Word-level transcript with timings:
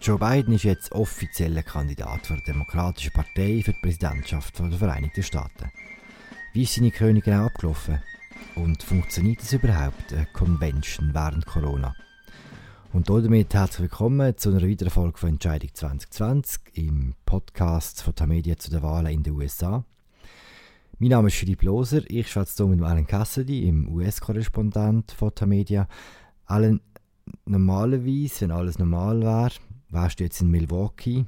Joe 0.00 0.16
Biden 0.16 0.54
ist 0.54 0.62
jetzt 0.62 0.92
offizieller 0.92 1.62
Kandidat 1.64 2.26
für 2.26 2.36
die 2.36 2.44
Demokratische 2.44 3.10
Partei 3.10 3.62
für 3.64 3.72
die 3.72 3.80
Präsidentschaft 3.82 4.56
der 4.58 4.70
Vereinigten 4.70 5.24
Staaten. 5.24 5.72
Wie 6.52 6.62
ist 6.62 6.74
seine 6.74 6.92
Krönung 6.92 7.20
genau 7.20 7.46
abgelaufen? 7.46 8.00
Und 8.54 8.82
funktioniert 8.82 9.42
es 9.42 9.52
überhaupt, 9.52 10.12
eine 10.12 10.26
Convention 10.32 11.10
während 11.12 11.46
Corona? 11.46 11.96
Und 12.92 13.10
damit 13.10 13.52
herzlich 13.52 13.80
willkommen 13.80 14.36
zu 14.36 14.50
einer 14.50 14.62
weiteren 14.62 14.90
Folge 14.90 15.18
von 15.18 15.30
Entscheidung 15.30 15.70
2020 15.74 16.60
im 16.74 17.14
Podcast 17.26 18.02
von 18.02 18.14
Tamedia 18.14 18.56
zu 18.56 18.70
den 18.70 18.82
Wahlen 18.82 19.06
in 19.06 19.24
den 19.24 19.34
USA. 19.34 19.84
Mein 21.00 21.10
Name 21.10 21.28
ist 21.28 21.36
Philipp 21.36 21.62
Loser, 21.62 22.02
ich 22.08 22.30
schwätze 22.30 22.64
hier 22.64 22.74
mit 22.74 22.84
Alan 22.84 23.06
Cassidy, 23.06 23.66
im 23.66 23.88
US-Korrespondent 23.88 25.10
von 25.10 25.34
Tamedia. 25.34 25.88
Alan, 26.46 26.80
normalerweise, 27.46 28.42
wenn 28.42 28.52
alles 28.52 28.78
normal 28.78 29.20
wäre, 29.22 29.50
wärst 29.90 30.20
du 30.20 30.24
jetzt 30.24 30.40
in 30.40 30.50
Milwaukee 30.50 31.26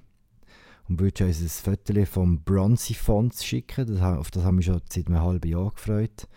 und 0.89 1.01
würdest 1.01 1.43
uns 1.43 1.67
ein 1.69 1.77
Foto 1.77 2.05
vom 2.07 2.43
Bronzy 2.43 2.95
Fonts 2.95 3.45
schicken. 3.45 3.87
Das, 3.87 4.01
auf 4.03 4.31
das 4.31 4.45
haben 4.45 4.59
wir 4.59 4.65
schon 4.65 4.83
seit 4.89 5.07
einem 5.07 5.21
halben 5.21 5.49
Jahr 5.49 5.71
gefreut. 5.71 6.29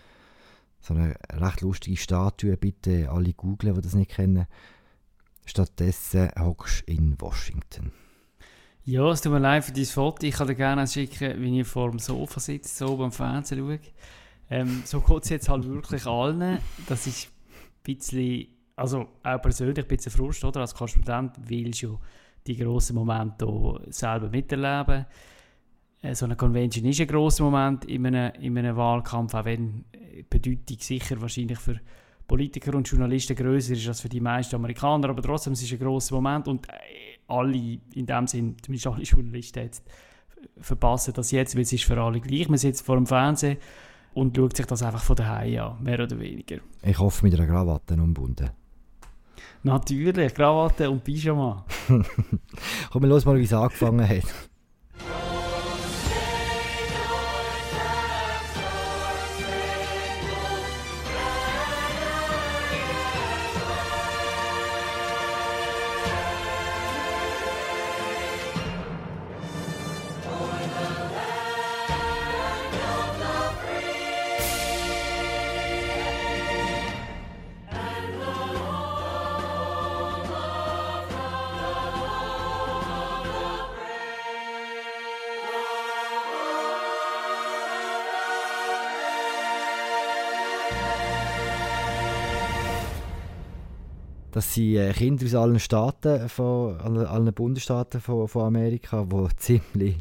So 0.79 0.93
eine 0.93 1.15
recht 1.31 1.61
lustige 1.61 1.97
Statue, 1.97 2.57
bitte 2.57 3.09
alle 3.09 3.33
googeln, 3.33 3.75
die 3.75 3.81
das 3.81 3.95
nicht 3.95 4.11
kennen. 4.11 4.47
Stattdessen 5.45 6.29
hockst 6.37 6.83
du 6.87 6.93
in 6.93 7.19
Washington. 7.19 7.91
Ja, 8.85 9.09
es 9.11 9.21
tut 9.21 9.31
mir 9.31 9.39
leid 9.39 9.63
für 9.63 9.71
dein 9.71 9.85
Foto. 9.85 10.25
Ich 10.27 10.35
kann 10.35 10.47
dir 10.47 10.55
gerne 10.55 10.85
schicken, 10.87 11.41
wie 11.41 11.61
ich 11.61 11.67
vor 11.67 11.89
dem 11.89 11.99
Sofa 11.99 12.41
sitze, 12.41 12.85
so 12.85 12.97
beim 12.97 13.13
Fernsehen 13.13 13.59
schaue. 13.59 13.79
Ähm, 14.49 14.83
so 14.85 14.99
geht 14.99 15.23
es 15.23 15.29
jetzt 15.29 15.49
halt 15.49 15.65
wirklich 15.65 16.05
allen. 16.05 16.59
Das 16.87 17.07
ist 17.07 17.27
ein 17.27 17.83
bisschen, 17.83 18.47
also 18.75 19.07
auch 19.23 19.41
persönlich 19.41 19.85
ein 19.85 19.87
bisschen 19.87 20.11
Frust, 20.11 20.43
oder? 20.43 20.61
Als 20.61 20.73
Korrespondent 20.73 21.35
willst 21.45 21.83
du 21.83 21.99
die 22.45 22.57
grossen 22.57 22.95
Momente 22.95 23.45
selber 23.89 24.29
miterleben. 24.29 25.05
Äh, 26.01 26.15
so 26.15 26.25
eine 26.25 26.35
Convention 26.35 26.85
ist 26.85 26.99
ein 26.99 27.07
grosser 27.07 27.43
Moment 27.43 27.85
in 27.85 28.05
einem, 28.05 28.33
in 28.41 28.57
einem 28.57 28.75
Wahlkampf, 28.75 29.33
auch 29.33 29.45
wenn 29.45 29.85
die 29.93 30.23
Bedeutung 30.23 30.77
sicher 30.79 31.21
wahrscheinlich 31.21 31.59
für 31.59 31.79
Politiker 32.27 32.75
und 32.75 32.87
Journalisten 32.87 33.35
größer 33.35 33.73
ist 33.73 33.87
als 33.87 34.01
für 34.01 34.09
die 34.09 34.21
meisten 34.21 34.55
Amerikaner, 34.55 35.09
aber 35.09 35.21
trotzdem 35.21 35.53
ist 35.53 35.63
es 35.63 35.71
ein 35.71 35.79
grosser 35.79 36.15
Moment 36.15 36.47
und 36.47 36.67
äh, 36.69 36.73
alle, 37.27 37.79
in 37.93 38.05
dem 38.05 38.27
Sinn, 38.27 38.55
zumindest 38.61 38.87
alle 38.87 39.03
Journalisten 39.03 39.59
jetzt, 39.59 39.85
verpassen 40.57 41.13
das 41.13 41.31
jetzt, 41.31 41.55
weil 41.55 41.63
es 41.63 41.71
ist 41.71 41.85
für 41.85 41.99
alle 42.01 42.19
gleich. 42.19 42.49
Man 42.49 42.57
sitzt 42.57 42.85
vor 42.85 42.95
dem 42.95 43.07
Fernsehen 43.07 43.57
und 44.13 44.35
schaut 44.35 44.57
sich 44.57 44.65
das 44.65 44.83
einfach 44.83 45.01
von 45.01 45.15
daheim 45.15 45.59
an, 45.59 45.83
mehr 45.83 46.01
oder 46.01 46.19
weniger. 46.19 46.57
Ich 46.81 46.99
hoffe 46.99 47.25
mit 47.25 47.33
einer 47.33 47.47
Krawatte 47.47 47.93
umbunden. 47.95 48.49
Natürlich, 49.63 50.33
Krawatte 50.33 50.89
und 50.89 51.03
Pyjama. 51.03 51.65
Komm, 52.91 53.03
los 53.05 53.25
mal, 53.25 53.37
wie 53.37 53.43
es 53.43 53.53
angefangen 53.53 54.07
hat. 54.07 54.23
Das 94.33 94.51
sind 94.51 94.77
äh, 94.77 94.91
Kinder 94.93 95.25
aus 95.25 95.35
allen 95.35 95.59
Staaten, 95.59 96.27
von, 96.27 96.75
allen 96.79 97.33
Bundesstaaten 97.33 98.01
von, 98.01 98.27
von 98.27 98.47
Amerika, 98.47 99.05
die 99.05 99.27
ziemlich, 99.37 99.97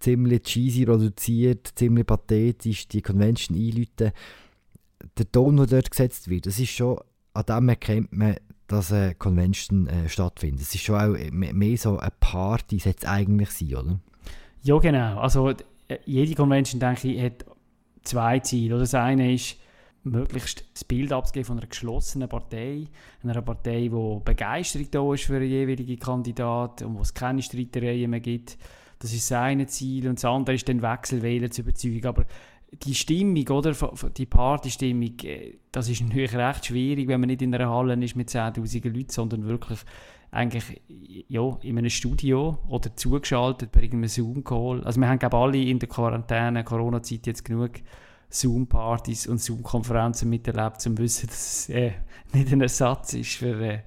ziemlich 0.00 0.42
cheesy 0.42 0.86
produziert, 0.86 1.70
ziemlich 1.74 2.06
pathetisch 2.06 2.88
die 2.88 3.02
Convention 3.02 3.58
einläuten. 3.58 4.12
Der 5.18 5.30
Ton, 5.30 5.58
der 5.58 5.66
dort 5.66 5.90
gesetzt 5.90 6.30
wird, 6.30 6.46
das 6.46 6.58
ist 6.58 6.70
schon, 6.70 6.98
an 7.34 7.44
dem 7.46 7.68
erkennt 7.68 8.10
man, 8.10 8.36
dass 8.68 8.90
eine 8.90 9.14
Convention 9.14 9.86
äh, 9.88 10.08
stattfindet. 10.08 10.62
Es 10.62 10.74
ist 10.74 10.84
schon 10.84 10.94
auch 10.94 11.30
mehr 11.30 11.76
so 11.76 11.98
eine 11.98 12.12
Party, 12.20 12.78
sollte 12.78 13.00
es 13.02 13.04
eigentlich 13.04 13.50
sein, 13.50 13.74
oder? 13.74 14.00
Ja, 14.62 14.78
genau. 14.78 15.20
Also 15.20 15.52
jede 16.06 16.34
Convention, 16.34 16.80
denke 16.80 17.08
ich, 17.08 17.22
hat 17.22 17.44
zwei 18.02 18.38
Ziele. 18.38 18.78
Das 18.78 18.94
eine 18.94 19.34
ist, 19.34 19.56
möglichst 20.02 20.64
das 20.72 20.84
Bild 20.84 21.12
abzugeben 21.12 21.46
von 21.46 21.58
einer 21.58 21.66
geschlossenen 21.66 22.28
Partei, 22.28 22.86
einer 23.22 23.42
Partei, 23.42 23.88
die 23.88 24.20
begeistert 24.24 24.94
da 24.94 25.12
ist 25.12 25.24
für 25.24 25.36
einen 25.36 25.48
jeweiligen 25.48 25.98
Kandidat 25.98 26.82
und 26.82 26.96
wo 26.96 27.02
es 27.02 27.14
keine 27.14 27.42
Streitereien 27.42 28.10
mehr 28.10 28.20
gibt. 28.20 28.56
Das 28.98 29.12
ist 29.12 29.30
das 29.30 29.38
eine 29.38 29.66
Ziel 29.66 30.08
und 30.08 30.18
das 30.18 30.24
andere 30.24 30.54
ist 30.54 30.68
den 30.68 30.82
Wechselwähler 30.82 31.50
zu 31.50 31.62
überzeugen. 31.62 32.06
Aber 32.06 32.24
die 32.72 32.94
Stimmung, 32.94 33.46
oder, 33.48 33.74
die 34.16 34.26
Partystimmung, 34.26 35.18
äh, 35.24 35.58
das 35.72 35.88
ist 35.88 36.00
natürlich 36.02 36.34
recht 36.34 36.66
schwierig, 36.66 37.08
wenn 37.08 37.20
man 37.20 37.28
nicht 37.28 37.42
in 37.42 37.54
einer 37.54 37.68
Halle 37.70 38.02
ist 38.02 38.16
mit 38.16 38.28
10'000 38.28 38.88
Leuten, 38.88 39.10
sondern 39.10 39.46
wirklich 39.46 39.80
eigentlich 40.30 40.80
ja, 41.28 41.58
in 41.62 41.76
einem 41.76 41.90
Studio 41.90 42.58
oder 42.68 42.94
zugeschaltet 42.94 43.72
bei 43.72 43.82
irgendeinem 43.82 44.08
Zoom-Call. 44.08 44.84
Also 44.84 45.00
wir 45.00 45.08
haben 45.08 45.18
glaube 45.18 45.36
alle 45.36 45.58
in 45.58 45.80
der 45.80 45.88
Quarantäne, 45.88 46.62
Corona-Zeit 46.62 47.26
jetzt 47.26 47.44
genug 47.44 47.72
Zoom-Partys 48.30 49.26
und 49.26 49.40
Zoom-Konferenzen 49.40 50.30
miterlebt, 50.30 50.86
um 50.86 50.96
zu 50.96 50.98
wissen, 50.98 51.26
dass 51.26 51.36
es 51.36 51.68
äh, 51.68 51.92
nicht 52.32 52.52
ein 52.52 52.60
Ersatz 52.60 53.14
ist 53.14 53.34
für, 53.34 53.60
äh, 53.60 53.80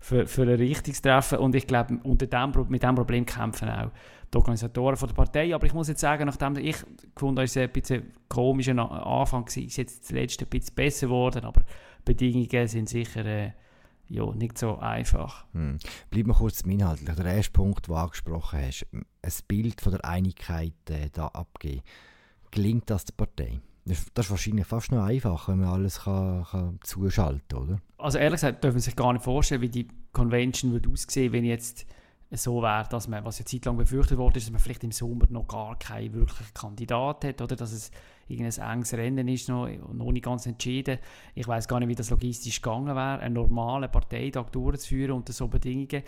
für, 0.00 0.26
für 0.26 0.42
ein 0.42 0.50
richtiges 0.50 1.00
Treffen. 1.02 1.38
Und 1.38 1.54
ich 1.54 1.66
glaube, 1.66 1.98
unter 2.02 2.26
dem, 2.26 2.52
mit 2.68 2.82
diesem 2.82 2.94
Problem 2.94 3.24
kämpfen 3.24 3.68
auch 3.70 3.90
die 4.32 4.36
Organisatoren 4.36 4.96
von 4.96 5.08
der 5.08 5.14
Partei. 5.14 5.54
Aber 5.54 5.66
ich 5.66 5.72
muss 5.72 5.88
jetzt 5.88 6.00
sagen, 6.00 6.26
nachdem 6.26 6.56
ich 6.56 6.76
gefunden 7.14 7.42
es 7.42 7.56
ein 7.56 7.70
bisschen 7.70 8.12
komischer 8.28 8.78
Anfang 8.78 9.46
war, 9.46 9.62
ist 9.62 9.76
jetzt 9.76 10.04
zuletzt 10.04 10.42
ein 10.42 10.48
bisschen 10.48 10.74
besser 10.74 11.06
geworden, 11.06 11.44
aber 11.44 11.62
die 11.62 12.12
Bedingungen 12.12 12.68
sind 12.68 12.88
sicher 12.88 13.24
äh, 13.24 13.52
ja, 14.08 14.24
nicht 14.34 14.58
so 14.58 14.78
einfach. 14.78 15.46
Hm. 15.52 15.78
Bleib 16.10 16.26
mal 16.26 16.34
kurz 16.34 16.60
im 16.60 16.70
Inhalt. 16.70 17.00
Der 17.06 17.24
erste 17.24 17.52
Punkt, 17.52 17.86
den 17.86 17.94
du 17.94 17.98
angesprochen 17.98 18.60
hast, 18.60 18.86
ein 18.92 19.32
Bild 19.48 19.80
von 19.80 19.92
der 19.92 20.04
Einigkeit 20.04 20.74
äh, 20.90 21.08
da 21.12 21.26
abgeben. 21.28 21.82
Gelingt 22.50 22.88
das 22.88 23.04
der 23.04 23.14
Partei? 23.14 23.60
Das 23.86 24.04
ist 24.26 24.30
wahrscheinlich 24.30 24.66
fast 24.66 24.90
noch 24.90 25.04
einfach, 25.04 25.48
wenn 25.48 25.60
man 25.60 25.68
alles 25.68 26.00
kann, 26.00 26.44
kann 26.44 26.78
zuschalten 26.82 27.58
oder? 27.58 27.78
Also 27.98 28.18
ehrlich 28.18 28.40
gesagt, 28.40 28.64
dürfen 28.64 28.76
man 28.76 28.80
sich 28.80 28.96
gar 28.96 29.12
nicht 29.12 29.24
vorstellen, 29.24 29.62
wie 29.62 29.68
die 29.68 29.88
Convention 30.12 30.72
würde 30.72 30.90
aussehen, 30.90 31.32
wenn 31.32 31.44
jetzt 31.44 31.86
so 32.32 32.60
wäre, 32.62 32.88
dass 32.88 33.06
man, 33.06 33.24
was 33.24 33.38
ja 33.38 33.44
zeitlang 33.44 33.76
befürchtet 33.76 34.18
wurde, 34.18 34.40
dass 34.40 34.50
man 34.50 34.60
vielleicht 34.60 34.82
im 34.82 34.90
Sommer 34.90 35.26
noch 35.28 35.46
gar 35.46 35.78
keinen 35.78 36.12
wirklichen 36.12 36.52
Kandidat 36.52 37.24
hat, 37.24 37.40
oder 37.40 37.54
dass 37.54 37.72
es 37.72 37.92
irgendein 38.26 38.72
enges 38.72 38.92
Rennen 38.94 39.28
ist, 39.28 39.48
noch, 39.48 39.68
noch 39.92 40.10
nicht 40.10 40.24
ganz 40.24 40.46
entschieden. 40.46 40.98
Ich 41.34 41.46
weiß 41.46 41.68
gar 41.68 41.78
nicht, 41.78 41.88
wie 41.88 41.94
das 41.94 42.10
logistisch 42.10 42.60
gegangen 42.60 42.96
wäre, 42.96 43.20
einen 43.20 43.34
normalen 43.34 43.90
Parteitag 43.90 44.50
durchzuführen 44.50 45.12
unter 45.12 45.32
so 45.32 45.46
Bedingungen. 45.46 46.02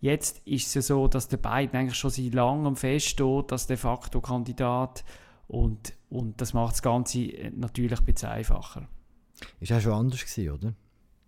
Jetzt 0.00 0.46
ist 0.46 0.66
es 0.66 0.74
ja 0.74 0.82
so, 0.82 1.08
dass 1.08 1.28
der 1.28 1.38
Biden 1.38 1.78
eigentlich 1.78 1.94
schon 1.94 2.10
seit 2.10 2.34
langem 2.34 2.76
feststeht, 2.76 3.50
dass 3.50 3.66
de 3.66 3.76
facto 3.76 4.20
Kandidat 4.20 5.04
und, 5.52 5.92
und 6.08 6.40
das 6.40 6.54
macht 6.54 6.72
das 6.72 6.82
Ganze 6.82 7.20
äh, 7.20 7.50
natürlich 7.50 7.98
ein 7.98 8.04
bisschen 8.06 8.30
einfacher. 8.30 8.88
Ist 9.60 9.70
auch 9.70 9.80
schon 9.80 9.92
anders 9.92 10.24
gewesen, 10.24 10.50
oder? 10.50 10.74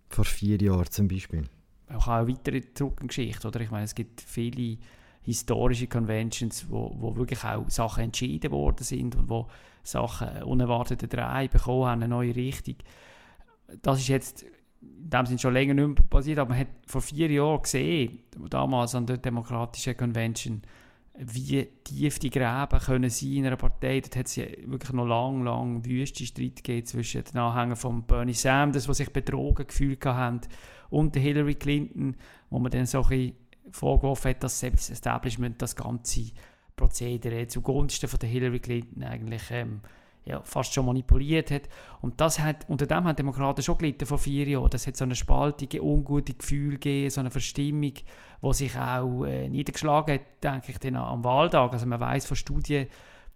Vor 0.09 0.25
vier 0.25 0.57
Jahren 0.59 0.89
zum 0.89 1.07
Beispiel. 1.07 1.43
Auch 1.89 2.07
eine 2.07 2.27
weitere 2.27 2.61
Geschichte, 3.05 3.47
oder? 3.47 3.61
Ich 3.61 3.69
meine, 3.69 3.85
es 3.85 3.93
gibt 3.93 4.21
viele 4.21 4.79
historische 5.21 5.85
Conventions, 5.85 6.65
wo, 6.69 6.95
wo 6.97 7.15
wirklich 7.15 7.43
auch 7.43 7.69
Sachen 7.69 8.05
entschieden 8.05 8.51
worden 8.51 8.83
sind 8.83 9.15
und 9.15 9.29
wo 9.29 9.47
Sachen 9.83 10.41
unerwartete 10.41 11.07
Drei 11.07 11.47
bekommen 11.47 11.85
haben, 11.85 12.01
eine 12.01 12.07
neue 12.07 12.35
Richtung. 12.35 12.77
Das 13.83 13.99
ist 13.99 14.07
jetzt 14.07 14.41
in 14.41 15.09
dem 15.09 15.25
Sinne 15.27 15.39
schon 15.39 15.53
länger 15.53 15.75
nicht 15.75 15.99
mehr 15.99 16.09
passiert, 16.09 16.39
aber 16.39 16.49
man 16.49 16.59
hat 16.61 16.69
vor 16.87 17.01
vier 17.01 17.29
Jahren 17.29 17.61
gesehen, 17.61 18.23
damals 18.49 18.95
an 18.95 19.05
der 19.05 19.17
demokratischen 19.17 19.95
Convention, 19.95 20.63
wie 21.17 21.65
tief 21.83 22.19
die 22.19 22.29
Gräben 22.29 22.79
können 22.79 23.09
sein 23.09 23.31
in 23.31 23.45
einer 23.45 23.55
Partei. 23.55 24.01
Dort 24.01 24.15
hat 24.17 24.25
es 24.27 24.35
ja 24.35 24.45
wirklich 24.65 24.91
noch 24.91 25.05
lang, 25.05 25.43
lang 25.43 25.85
wüste 25.85 26.25
Streit 26.25 26.57
gegeben 26.57 26.85
zwischen 26.85 27.23
den 27.23 27.37
Anhängern 27.37 27.77
von 27.77 28.05
Bernie 28.05 28.33
Sanders, 28.33 28.85
die 28.85 28.93
sich 28.93 29.11
betrogen 29.11 29.67
gefühlt 29.67 30.05
haben, 30.05 30.41
und 30.89 31.15
Hillary 31.15 31.55
Clinton, 31.55 32.15
wo 32.49 32.59
man 32.59 32.71
dann 32.71 32.85
so 32.85 33.01
ein 33.03 33.09
bisschen 33.09 33.35
vorgeworfen 33.71 34.29
hat, 34.29 34.43
dass 34.43 34.59
das 34.59 34.89
Establishment 34.89 35.61
das 35.61 35.75
ganze 35.75 36.31
Prozedere 36.75 37.47
zugunsten 37.47 38.07
von 38.07 38.19
der 38.19 38.29
Hillary 38.29 38.59
Clinton 38.59 39.03
eigentlich 39.03 39.43
ähm, 39.49 39.81
ja, 40.25 40.41
fast 40.43 40.73
schon 40.73 40.85
manipuliert 40.85 41.51
hat. 41.51 41.63
Und 42.01 42.19
das 42.19 42.39
hat, 42.39 42.67
unter 42.67 42.87
dem 42.87 43.03
haben 43.03 43.15
Demokraten 43.15 43.61
schon 43.61 43.77
gelitten 43.77 44.05
vor 44.05 44.17
vier 44.17 44.47
Jahren. 44.47 44.69
Das 44.69 44.87
hat 44.87 44.97
so 44.97 45.05
eine 45.05 45.15
spaltige, 45.15 45.83
ungute 45.83 46.33
Gefühl 46.33 46.73
gegeben, 46.73 47.11
so 47.11 47.19
eine 47.19 47.31
Verstimmung, 47.31 47.93
die 47.93 48.53
sich 48.53 48.75
auch 48.77 49.23
äh, 49.25 49.47
niedergeschlagen 49.47 50.15
hat, 50.15 50.43
denke 50.43 50.71
ich, 50.71 50.79
dann 50.79 50.95
am 50.95 51.23
Wahltag. 51.23 51.73
Also 51.73 51.85
man 51.85 51.99
weiß 51.99 52.25
von 52.25 52.35
Studien, 52.35 52.87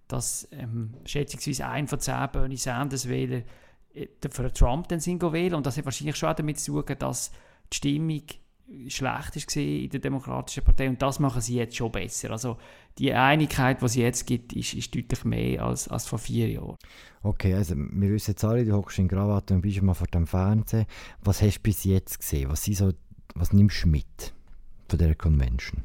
dass 0.07 0.47
ähm, 0.51 0.95
schätzungsweise 1.05 1.67
ein 1.67 1.87
von 1.87 1.99
zehn 1.99 2.27
Bernie 2.31 2.57
Sanders-Wähler 2.57 3.43
äh, 3.93 4.07
für 4.29 4.51
Trump 4.51 4.87
dann 4.87 4.99
sind 4.99 5.21
wählen. 5.21 5.53
Und 5.53 5.65
das 5.67 5.77
hat 5.77 5.85
wahrscheinlich 5.85 6.15
schon 6.15 6.29
auch 6.29 6.35
damit 6.35 6.59
zu 6.59 6.81
tun, 6.81 6.95
dass 6.97 7.31
die 7.71 7.77
Stimmung 7.77 8.23
schlecht 8.87 9.35
ist 9.35 9.55
in 9.55 9.89
der 9.89 9.99
Demokratischen 9.99 10.63
Partei 10.63 10.89
und 10.89 11.01
das 11.01 11.19
machen 11.19 11.41
sie 11.41 11.55
jetzt 11.55 11.75
schon 11.75 11.91
besser. 11.91 12.31
Also 12.31 12.57
die 12.97 13.13
Einigkeit, 13.13 13.81
die 13.81 13.85
es 13.85 13.95
jetzt 13.95 14.27
gibt, 14.27 14.53
ist, 14.53 14.73
ist 14.73 14.93
deutlich 14.93 15.23
mehr 15.25 15.63
als, 15.63 15.87
als 15.87 16.05
vor 16.05 16.19
vier 16.19 16.49
Jahren. 16.49 16.77
Okay, 17.23 17.53
also 17.53 17.75
wir 17.75 18.09
wissen 18.11 18.31
jetzt 18.31 18.43
alle, 18.43 18.65
du 18.65 18.73
hockst 18.73 18.99
in 18.99 19.07
Krawatte 19.07 19.53
und 19.53 19.61
bist 19.61 19.81
mal 19.81 19.93
vor 19.93 20.07
dem 20.07 20.27
Fernsehen. 20.27 20.85
Was 21.23 21.41
hast 21.41 21.57
du 21.57 21.61
bis 21.63 21.83
jetzt 21.83 22.19
gesehen? 22.19 22.49
Was, 22.49 22.65
so, 22.65 22.91
was 23.35 23.53
nimmst 23.53 23.83
du 23.83 23.89
mit 23.89 24.33
von 24.87 24.99
dieser 24.99 25.15
Convention? 25.15 25.83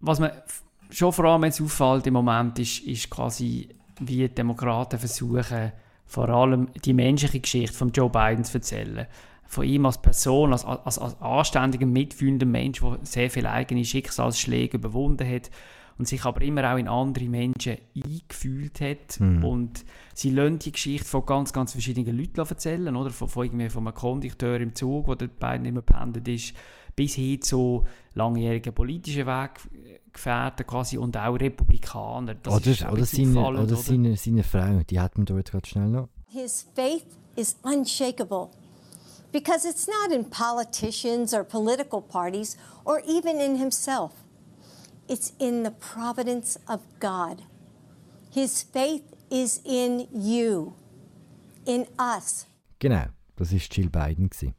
Was 0.00 0.20
mir 0.20 0.42
schon 0.90 1.12
vor 1.12 1.24
allem 1.24 1.44
jetzt 1.44 1.60
auffällt 1.60 2.06
im 2.06 2.14
Moment, 2.14 2.58
ist, 2.58 2.80
ist 2.80 3.08
quasi, 3.08 3.68
wie 4.00 4.28
Demokraten 4.28 4.98
versuchen, 4.98 5.72
vor 6.04 6.28
allem 6.28 6.68
die 6.84 6.92
menschliche 6.92 7.40
Geschichte 7.40 7.76
von 7.76 7.90
Joe 7.90 8.10
Biden 8.10 8.44
zu 8.44 8.58
erzählen 8.58 9.06
von 9.52 9.66
ihm 9.66 9.84
als 9.84 10.00
Person, 10.00 10.52
als, 10.52 10.64
als, 10.64 10.98
als 10.98 11.20
anständiger, 11.20 11.84
mitfühlender 11.84 12.46
Mensch, 12.46 12.80
der 12.80 12.98
sehr 13.02 13.30
viele 13.30 13.50
eigene 13.50 13.84
Schicksalsschläge 13.84 14.78
überwunden 14.78 15.28
hat 15.28 15.50
und 15.98 16.08
sich 16.08 16.24
aber 16.24 16.40
immer 16.40 16.72
auch 16.72 16.78
in 16.78 16.88
andere 16.88 17.26
Menschen 17.26 17.76
eingefühlt 17.94 18.80
hat. 18.80 19.20
Mhm. 19.20 19.44
Und 19.44 19.84
sie 20.14 20.30
lassen 20.30 20.58
die 20.58 20.72
Geschichte 20.72 21.06
von 21.06 21.26
ganz, 21.26 21.52
ganz 21.52 21.72
verschiedenen 21.72 22.16
Leuten 22.16 22.40
erzählen, 22.40 22.96
oder? 22.96 23.10
Von, 23.10 23.28
von, 23.28 23.44
irgendwie 23.44 23.68
von 23.68 23.86
einem 23.86 23.94
Kondukteur 23.94 24.58
im 24.58 24.74
Zug, 24.74 25.18
der 25.18 25.26
beiden 25.28 25.66
immer 25.66 25.82
pendelt 25.82 26.26
ist, 26.28 26.54
bis 26.96 27.16
hin 27.16 27.42
zu 27.42 27.84
langjährigen 28.14 28.72
politischen 28.72 29.26
Weggefährten 29.26 30.66
quasi 30.66 30.96
und 30.96 31.14
auch 31.18 31.34
Republikaner. 31.34 32.36
Das 32.36 32.54
oder 32.54 32.90
oder, 32.90 33.04
seine, 33.04 33.38
oder, 33.38 33.62
oder? 33.64 33.76
Seine, 33.76 34.16
seine 34.16 34.44
Frau, 34.44 34.80
die 34.88 34.98
hat 34.98 35.18
man 35.18 35.26
dort 35.26 35.50
gerade 35.50 35.68
schnell 35.68 35.88
noch. 35.88 36.08
His 36.28 36.66
faith 36.74 37.04
is 37.36 37.58
unshakable. 37.62 38.48
Because 39.32 39.64
it's 39.64 39.88
not 39.88 40.12
in 40.12 40.24
politicians 40.24 41.34
or 41.34 41.44
political 41.44 42.00
parties 42.00 42.56
or 42.84 43.02
even 43.06 43.40
in 43.40 43.56
himself. 43.56 44.12
It's 45.08 45.32
in 45.38 45.62
the 45.62 45.70
providence 45.70 46.58
of 46.68 46.80
God. 47.00 47.42
His 48.30 48.62
faith 48.62 49.14
is 49.30 49.60
in 49.64 50.08
you, 50.12 50.74
in 51.66 51.86
us. 51.98 52.46
Genau, 52.78 53.06
das 53.36 53.52
ist 53.52 53.74
Jill 53.74 53.88
Biden. 53.88 54.28
Gewesen. 54.28 54.54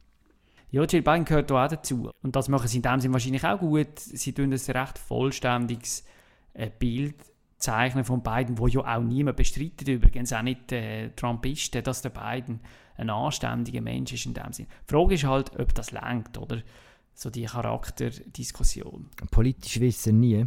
Ja, 0.70 0.84
Jill 0.84 1.02
Biden 1.02 1.24
gehört 1.24 1.52
auch 1.52 1.68
dazu. 1.68 2.10
Und 2.22 2.34
das 2.34 2.48
machen 2.48 2.68
sie 2.68 2.78
in 2.78 2.82
dem 2.82 3.00
Sinne 3.00 3.14
wahrscheinlich 3.14 3.44
auch 3.44 3.60
gut. 3.60 3.98
Sie 3.98 4.32
tun 4.32 4.52
ein 4.52 4.76
recht 4.76 4.98
vollständiges 4.98 6.04
äh, 6.52 6.68
Bild 6.68 7.16
zeichnen 7.64 8.04
von 8.04 8.22
Biden, 8.22 8.58
wo 8.58 8.66
ja 8.66 8.80
auch 8.80 9.02
niemand 9.02 9.36
bestreitet, 9.36 9.88
übrigens 9.88 10.32
auch 10.32 10.42
nicht 10.42 10.70
äh, 10.72 11.10
Trumpisten, 11.10 11.82
dass 11.82 12.02
der 12.02 12.10
Biden 12.10 12.60
ein 12.96 13.10
anständiger 13.10 13.80
Mensch 13.80 14.12
ist 14.12 14.26
in 14.26 14.34
dem 14.34 14.52
Sinn. 14.52 14.66
Die 14.88 14.92
Frage 14.92 15.14
ist 15.14 15.24
halt, 15.24 15.58
ob 15.58 15.74
das 15.74 15.90
lenkt, 15.90 16.38
oder? 16.38 16.62
So 17.14 17.30
die 17.30 17.44
Charakterdiskussion. 17.44 19.08
Politisch 19.30 19.80
wissen 19.80 20.20
nie. 20.20 20.46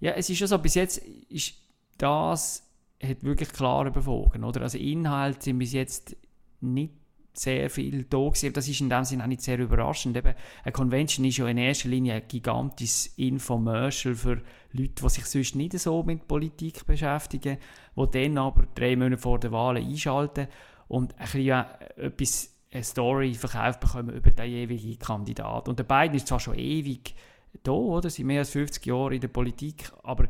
Ja, 0.00 0.12
es 0.12 0.28
ist 0.30 0.38
schon 0.38 0.48
so, 0.48 0.58
bis 0.58 0.74
jetzt 0.74 0.98
ist 1.28 1.54
das 1.98 2.62
hat 3.02 3.22
wirklich 3.22 3.52
klar 3.52 3.86
überwogen, 3.86 4.44
oder? 4.44 4.62
Also 4.62 4.78
Inhalte 4.78 5.44
sind 5.44 5.58
bis 5.58 5.72
jetzt 5.72 6.16
nicht 6.60 6.94
sehr 7.38 7.70
viel 7.70 8.04
da 8.04 8.18
gewesen. 8.18 8.52
Das 8.52 8.68
ist 8.68 8.80
in 8.80 8.88
dem 8.88 9.04
Sinne 9.04 9.24
auch 9.24 9.28
nicht 9.28 9.42
sehr 9.42 9.58
überraschend. 9.58 10.16
Eben, 10.16 10.34
eine 10.64 10.72
Convention 10.72 11.24
ist 11.24 11.36
ja 11.36 11.46
in 11.46 11.58
erster 11.58 11.88
Linie 11.88 12.14
ein 12.14 12.28
gigantisches 12.28 13.06
Infomercial 13.16 14.14
für 14.14 14.42
Leute, 14.72 15.02
die 15.02 15.08
sich 15.08 15.26
sonst 15.26 15.54
nicht 15.54 15.78
so 15.78 16.02
mit 16.02 16.26
Politik 16.28 16.86
beschäftigen, 16.86 17.58
die 17.96 18.10
dann 18.10 18.38
aber 18.38 18.66
drei 18.74 18.96
Monate 18.96 19.18
vor 19.20 19.38
der 19.38 19.52
Wahl 19.52 19.76
einschalten 19.76 20.48
und 20.88 21.14
ein 21.18 21.24
bisschen 21.24 21.64
etwas, 21.96 22.52
eine 22.72 22.84
Story 22.84 23.34
verkauft 23.34 23.80
bekommen 23.80 24.14
über 24.14 24.30
den 24.30 24.50
jeweiligen 24.50 24.98
Kandidaten. 24.98 25.70
Und 25.70 25.78
der 25.78 25.84
Biden 25.84 26.16
ist 26.16 26.26
zwar 26.26 26.40
schon 26.40 26.58
ewig 26.58 27.14
da, 27.62 27.72
oder? 27.72 28.10
Sind 28.10 28.26
mehr 28.26 28.40
als 28.40 28.50
50 28.50 28.84
Jahre 28.86 29.14
in 29.14 29.20
der 29.20 29.28
Politik, 29.28 29.90
aber 30.02 30.28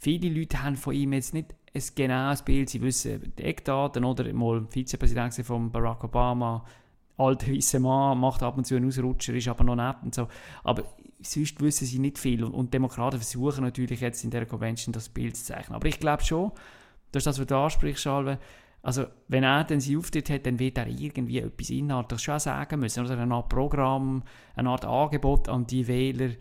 viele 0.00 0.28
Leute 0.28 0.62
haben 0.62 0.76
von 0.76 0.94
ihm 0.94 1.12
jetzt 1.12 1.34
nicht 1.34 1.54
ein 1.74 1.82
genaues 1.94 2.42
Bild. 2.42 2.70
Sie 2.70 2.80
wissen 2.80 3.32
die 3.36 3.42
Eckdaten, 3.42 4.04
oder? 4.04 4.32
Mal 4.32 4.66
Vizepräsident 4.70 5.34
von 5.44 5.70
Barack 5.70 6.04
Obama, 6.04 6.64
alter 7.16 7.52
weißer 7.52 7.80
Mann, 7.80 8.18
macht 8.18 8.42
ab 8.42 8.56
und 8.56 8.64
zu 8.64 8.76
einen 8.76 8.88
Ausrutscher, 8.88 9.34
ist 9.34 9.48
aber 9.48 9.64
noch 9.64 9.76
nett 9.76 9.96
und 10.02 10.14
so. 10.14 10.28
Aber 10.62 10.84
sonst 11.20 11.60
wissen 11.60 11.86
sie 11.86 11.98
nicht 11.98 12.18
viel. 12.18 12.44
Und, 12.44 12.72
Demokraten 12.72 13.18
versuchen 13.18 13.64
natürlich 13.64 14.00
jetzt 14.00 14.22
in 14.24 14.30
der 14.30 14.46
Convention 14.46 14.92
das 14.92 15.08
Bild 15.08 15.36
zu 15.36 15.44
zeichnen. 15.44 15.76
Aber 15.76 15.88
ich 15.88 15.98
glaube 15.98 16.22
schon, 16.22 16.52
dass 17.12 17.24
das, 17.24 17.38
was 17.38 17.46
du 17.46 17.56
ansprichst, 17.56 18.06
Alve, 18.06 18.38
also, 18.82 19.06
wenn 19.28 19.44
er 19.44 19.64
dann 19.64 19.80
seinen 19.80 19.96
Auftritt 19.96 20.28
hat, 20.28 20.44
dann 20.44 20.58
wird 20.58 20.76
er 20.76 20.86
irgendwie 20.86 21.38
etwas 21.38 21.70
inhaltlich 21.70 22.20
schon 22.20 22.38
sagen 22.38 22.80
müssen. 22.80 23.02
Oder 23.02 23.18
eine 23.18 23.34
Art 23.34 23.48
Programm, 23.48 24.22
eine 24.54 24.68
Art 24.68 24.84
Angebot 24.84 25.48
an 25.48 25.66
die 25.66 25.88
Wähler. 25.88 26.32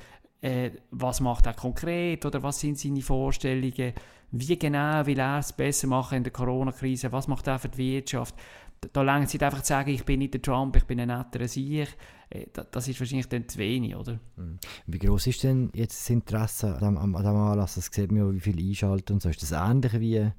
Äh, 0.44 0.72
was 0.92 1.22
macht 1.22 1.46
er 1.46 1.54
konkret 1.54 2.26
oder 2.26 2.44
was 2.44 2.60
sind 2.60 2.78
seine 2.78 3.02
Vorstellungen? 3.02 3.94
Wie 4.32 4.60
genau 4.60 5.06
will 5.06 5.18
er 5.18 5.40
es 5.40 5.54
besser 5.54 5.88
machen 5.88 6.18
in 6.18 6.24
der 6.24 6.34
Corona-Krise? 6.34 7.14
Was 7.14 7.30
macht 7.30 7.48
er 7.48 7.60
für 7.60 7.70
die 7.70 7.78
Wirtschaft? 7.78 8.36
Da, 8.82 8.90
da 8.92 9.02
langt 9.04 9.28
es 9.28 9.34
nicht 9.34 9.42
einfach 9.42 9.62
zu 9.62 9.68
sagen, 9.68 9.92
ich 9.92 10.04
bin 10.04 10.20
nicht 10.20 10.34
der 10.34 10.42
Trump, 10.42 10.76
ich 10.76 10.84
bin 10.84 11.00
ein 11.00 11.08
netterer 11.08 11.48
Sieg. 11.48 11.88
Äh, 12.30 12.48
das 12.72 12.90
ist 12.90 13.00
wahrscheinlich 13.00 13.30
dann 13.30 13.48
zu 13.48 13.58
wenig, 13.58 13.96
oder? 13.96 14.20
Mhm. 14.36 14.60
Wie 14.86 15.00
groß 15.00 15.28
ist 15.28 15.44
denn 15.44 15.70
jetzt 15.74 16.02
das 16.02 16.10
Interesse 16.10 16.76
an 16.76 16.96
diesem 16.96 17.16
Anlass? 17.16 17.76
Das 17.76 17.86
sieht 17.86 18.12
man 18.12 18.28
ja, 18.28 18.34
wie 18.34 18.42
viel 18.42 18.60
einschalten 18.60 19.14
und 19.14 19.22
so. 19.22 19.30
Ist 19.30 19.44
das 19.44 19.54
ähnlich 19.54 19.98
wie 20.02 20.30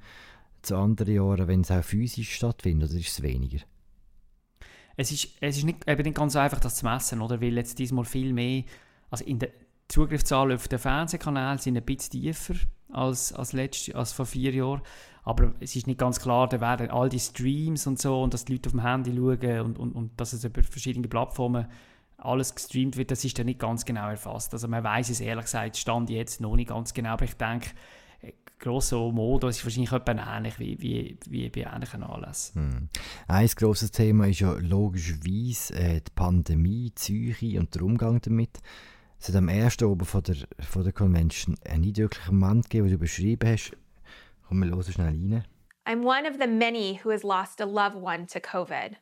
zu 0.61 0.77
anderen 0.77 1.15
Jahren, 1.15 1.49
wenn 1.49 1.63
es 1.63 1.71
auch 1.71 1.83
physisch 1.83 2.35
stattfindet, 2.35 2.91
oder 2.91 3.01
ist 3.01 3.09
es 3.09 3.23
weniger? 3.23 3.61
Es 4.97 5.11
ist, 5.13 5.29
es 5.41 5.57
ist 5.57 5.65
nicht, 5.65 5.89
eben 5.89 6.03
nicht 6.03 6.17
ganz 6.17 6.37
einfach, 6.37 6.61
das 6.61 6.75
zu 6.75 6.85
messen, 6.85 7.23
oder? 7.23 7.41
Weil 7.41 7.57
jetzt 7.57 7.79
diesmal 7.79 8.05
viel 8.05 8.35
mehr, 8.35 8.65
also 9.11 9.25
in 9.25 9.39
der 9.39 9.51
Zugriffszahlen 9.95 10.57
auf 10.57 10.67
den 10.67 10.81
Fernsehkanälen 10.81 11.59
sind 11.59 11.77
ein 11.77 11.85
bisschen 11.85 12.21
tiefer 12.21 12.55
als, 12.91 13.33
als, 13.33 13.53
letzte, 13.53 13.95
als 13.95 14.13
vor 14.13 14.27
vier 14.27 14.53
Jahren. 14.53 14.83
Aber 15.23 15.55
es 15.61 15.77
ist 15.77 15.87
nicht 15.87 16.01
ganz 16.01 16.21
klar, 16.21 16.49
da 16.49 16.61
werden 16.61 16.91
all 16.91 17.09
die 17.09 17.21
Streams 17.21 17.87
und 17.87 18.01
so 18.01 18.21
und 18.21 18.35
dass 18.35 18.45
die 18.45 18.55
Leute 18.55 18.69
auf 18.69 18.73
dem 18.73 18.83
Handy 18.83 19.15
schauen 19.15 19.61
und, 19.61 19.79
und, 19.79 19.93
und 19.93 20.21
dass 20.21 20.33
es 20.33 20.43
über 20.43 20.65
verschiedene 20.65 21.07
Plattformen 21.07 21.67
alles 22.19 22.57
gestreamt 22.57 22.97
wird, 22.97 23.13
das 23.13 23.25
ist 23.25 23.39
dann 23.39 23.47
nicht 23.47 23.61
ganz 23.61 23.85
genau 23.85 24.09
erfasst. 24.09 24.53
Also 24.53 24.67
man 24.67 24.83
weiß 24.83 25.11
es 25.11 25.21
ehrlich 25.21 25.45
gesagt, 25.45 25.77
stand 25.77 26.11
jetzt 26.11 26.41
noch 26.41 26.57
nicht 26.57 26.71
ganz 26.71 26.93
genau, 26.93 27.11
aber 27.11 27.27
ich 27.27 27.35
denke, 27.35 27.71
grosso 28.59 29.13
modo 29.13 29.47
ist 29.47 29.65
wahrscheinlich 29.65 29.93
etwa 29.93 30.13
ähnlich 30.13 30.59
wie, 30.59 30.81
wie, 30.81 31.19
wie 31.29 31.51
bei 31.51 31.71
ähnlichen 31.73 32.03
Anlässen. 32.03 32.63
Hm. 32.63 32.89
Ein 33.29 33.47
grosses 33.47 33.93
Thema 33.93 34.27
ist 34.27 34.41
ja 34.41 34.55
logischerweise 34.55 35.75
äh, 35.75 36.01
die 36.01 36.13
Pandemie, 36.15 36.91
die 36.91 36.91
Psyche 36.91 37.61
und 37.61 37.73
der 37.75 37.83
Umgang 37.83 38.21
damit. 38.23 38.59
Es 39.25 39.29
hat 39.29 39.37
am 39.37 39.49
ersten 39.49 39.87
Oben 39.87 40.05
von 40.05 40.23
der, 40.23 40.37
von 40.61 40.85
der 40.85 40.93
Convention 40.93 41.57
einen 41.65 41.95
Moment 42.29 42.69
gegeben, 42.69 42.89
den 42.89 42.99
du 42.99 42.99
beschrieben 42.99 43.49
hast. 43.49 43.75
Komm, 44.47 44.63
wir 44.63 44.69
hören 44.69 44.83
schnell 44.83 45.07
rein. 45.07 45.45
I'm 45.87 46.05
one 46.05 46.27
of 46.27 46.37
the 46.39 46.47
many 46.47 47.01
who 47.03 47.09
has 47.09 47.25
lost 47.25 47.59
a 47.59 47.65
loved 47.65 47.97
one 47.97 48.27
to 48.27 48.39
COVID. 48.39 48.97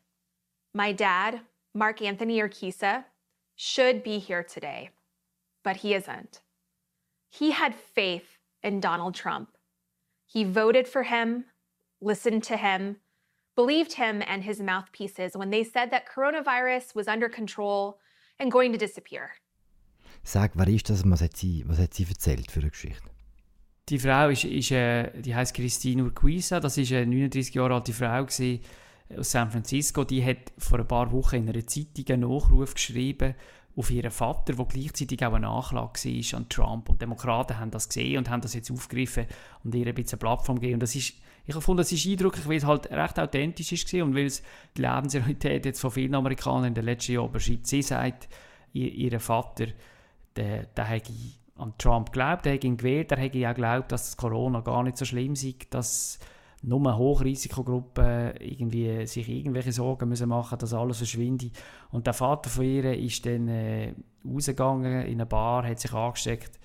My 0.74 0.92
dad, 0.92 1.40
Mark 1.74 2.00
Anthony 2.00 2.38
Urquiza, 2.40 3.06
should 3.56 4.04
be 4.04 4.20
here 4.20 4.44
today, 4.44 4.90
but 5.64 5.78
he 5.78 5.92
isn't. 5.92 6.40
He 7.28 7.50
had 7.50 7.74
faith 7.74 8.38
in 8.62 8.78
Donald 8.78 9.16
Trump. 9.16 9.48
He 10.24 10.44
voted 10.44 10.86
for 10.86 11.02
him, 11.02 11.46
listened 12.00 12.44
to 12.44 12.56
him, 12.56 12.98
believed 13.56 13.94
him 13.94 14.22
and 14.24 14.44
his 14.44 14.60
mouthpieces 14.60 15.36
when 15.36 15.50
they 15.50 15.64
said 15.64 15.90
that 15.90 16.08
coronavirus 16.08 16.94
was 16.94 17.08
under 17.08 17.28
control 17.28 17.98
and 18.38 18.52
going 18.52 18.70
to 18.70 18.78
disappear. 18.78 19.32
Sag, 20.24 20.52
wer 20.54 20.68
ist 20.68 20.88
das? 20.88 21.08
Was 21.08 21.20
hat 21.20 21.36
sie, 21.36 21.64
was 21.66 21.78
hat 21.78 21.94
sie 21.94 22.06
erzählt 22.08 22.50
für 22.50 22.60
eine 22.60 22.70
Geschichte? 22.70 23.02
Die 23.88 23.98
Frau 23.98 24.28
ist, 24.28 24.44
ist 24.44 24.70
äh, 24.70 25.20
die 25.20 25.34
heißt 25.34 25.54
Christine 25.54 26.04
Urquiza. 26.04 26.60
Das 26.60 26.78
ist 26.78 26.92
eine 26.92 27.06
39 27.06 27.54
Jahre 27.54 27.74
alte 27.74 27.92
Frau 27.92 28.24
gewesen, 28.24 28.60
aus 29.16 29.32
San 29.32 29.50
Francisco. 29.50 30.04
Die 30.04 30.24
hat 30.24 30.52
vor 30.58 30.78
ein 30.78 30.86
paar 30.86 31.10
Wochen 31.12 31.36
in 31.36 31.48
einer 31.48 31.66
Zeitung 31.66 32.06
einen 32.08 32.30
Nachruf 32.30 32.74
geschrieben 32.74 33.34
auf 33.74 33.90
ihren 33.90 34.10
Vater, 34.10 34.52
der 34.52 34.64
gleichzeitig 34.66 35.24
auch 35.24 35.32
eine 35.32 35.46
Nachlage 35.46 35.98
war 36.04 36.38
an 36.38 36.48
Trump. 36.48 36.88
Und 36.88 37.02
Demokraten 37.02 37.58
haben 37.58 37.70
das 37.70 37.88
gesehen 37.88 38.18
und 38.18 38.30
haben 38.30 38.42
das 38.42 38.54
jetzt 38.54 38.70
aufgegriffen 38.70 39.26
und 39.64 39.74
ihr 39.74 39.86
ein 39.86 39.94
bisschen 39.94 40.18
Plattform 40.18 40.56
gegeben. 40.56 40.74
Und 40.74 40.82
das 40.82 40.94
ist, 40.94 41.14
ich 41.46 41.54
fand, 41.54 41.80
das 41.80 41.90
ist 41.90 42.06
eindrücklich, 42.06 42.46
weil 42.46 42.58
es 42.58 42.64
halt 42.64 42.90
recht 42.90 43.18
authentisch 43.18 43.72
war 43.72 44.04
und 44.04 44.14
weil 44.14 44.26
es 44.26 44.42
die 44.76 44.82
Lebensrealität 44.82 45.64
jetzt 45.64 45.80
von 45.80 45.90
vielen 45.90 46.14
Amerikanern 46.14 46.66
in 46.66 46.74
den 46.74 46.84
letzten 46.84 47.12
Jahren 47.12 47.32
beschreibt. 47.32 47.66
Sie 47.66 47.82
sagt, 47.82 48.28
ihr, 48.72 48.92
ihr 48.92 49.18
Vater, 49.18 49.66
der, 50.36 50.66
der 50.66 50.84
hätte 50.84 51.12
an 51.56 51.74
Trump 51.78 52.12
geglaubt, 52.12 52.44
der 52.44 52.54
hätte 52.54 52.66
ihn 52.66 52.76
gewählt, 52.76 53.10
der 53.10 53.18
hätte 53.18 53.46
auch 53.48 53.54
geglaubt, 53.54 53.92
dass 53.92 54.16
Corona 54.16 54.60
gar 54.60 54.82
nicht 54.82 54.96
so 54.96 55.04
schlimm 55.04 55.36
sei, 55.36 55.54
dass 55.70 56.18
nur 56.62 56.96
Hochrisikogruppen 56.96 58.34
irgendwie 58.38 59.06
sich 59.06 59.28
irgendwelche 59.28 59.72
Sorgen 59.72 60.08
müssen 60.08 60.28
machen, 60.28 60.58
dass 60.58 60.72
alles 60.72 60.98
verschwindet. 60.98 61.52
Und 61.90 62.06
der 62.06 62.14
Vater 62.14 62.50
von 62.50 62.64
ihr 62.64 62.96
ist 62.96 63.26
dann 63.26 63.48
äh, 63.48 63.94
rausgegangen 64.24 65.02
in 65.02 65.14
eine 65.14 65.26
Bar, 65.26 65.66
hat 65.66 65.80
sich 65.80 65.92
angesteckt 65.92 66.60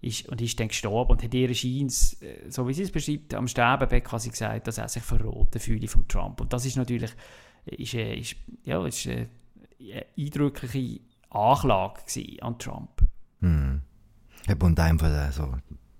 ist, 0.00 0.28
und 0.28 0.40
ist 0.40 0.58
dann 0.58 0.68
gestorben 0.68 1.12
und 1.12 1.22
hat 1.22 1.34
ihr 1.34 1.54
Scheins, 1.54 2.20
äh, 2.22 2.50
so 2.50 2.66
wie 2.66 2.74
sie 2.74 2.82
es 2.82 2.90
beschreibt, 2.90 3.34
am 3.34 3.46
Sterbebett 3.46 4.04
quasi 4.04 4.30
gesagt, 4.30 4.66
dass 4.66 4.78
er 4.78 4.88
sich 4.88 5.02
verroten 5.02 5.60
fühle 5.60 5.86
von 5.86 6.08
Trump. 6.08 6.40
Und 6.40 6.52
das 6.52 6.64
ist 6.64 6.76
natürlich 6.76 7.12
ist, 7.66 7.94
äh, 7.94 8.16
ist, 8.16 8.36
ja, 8.64 8.84
ist 8.86 9.06
äh, 9.06 9.28
eine 9.80 10.06
eindrückliche 10.18 11.00
Anklage 11.30 12.00
an 12.40 12.58
Trump. 12.58 13.01
Hm. 13.42 13.82
Und 14.58 14.80
einfach 14.80 15.32
so 15.32 15.54